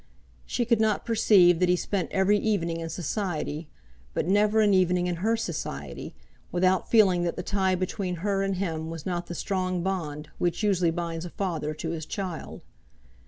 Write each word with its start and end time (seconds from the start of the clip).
She 0.47 0.65
could 0.65 0.79
not 0.81 1.05
perceive 1.05 1.59
that 1.59 1.69
he 1.69 1.75
spent 1.75 2.09
every 2.11 2.39
evening 2.39 2.79
in 2.79 2.89
society, 2.89 3.67
but 4.15 4.25
never 4.25 4.59
an 4.59 4.73
evening 4.73 5.05
in 5.05 5.17
her 5.17 5.37
society, 5.37 6.15
without 6.51 6.89
feeling 6.89 7.21
that 7.21 7.35
the 7.35 7.43
tie 7.43 7.75
between 7.75 8.15
her 8.25 8.41
and 8.41 8.55
him 8.55 8.89
was 8.89 9.05
not 9.05 9.27
the 9.27 9.35
strong 9.35 9.83
bond 9.83 10.31
which 10.39 10.63
usually 10.63 10.89
binds 10.89 11.25
a 11.25 11.29
father 11.29 11.75
to 11.75 11.91
his 11.91 12.07
child. 12.07 12.61